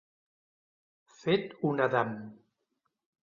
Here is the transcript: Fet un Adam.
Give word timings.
Fet 1.17 1.53
un 1.71 1.85
Adam. 1.87 2.17